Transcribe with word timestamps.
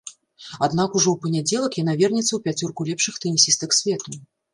Аднак 0.67 0.95
ужо 0.99 1.09
ў 1.11 1.17
панядзелак 1.25 1.77
яна 1.81 1.93
вернецца 1.99 2.31
ў 2.37 2.39
пяцёрку 2.47 2.87
лепшых 2.89 3.21
тэнісістак 3.27 3.77
свету. 3.81 4.17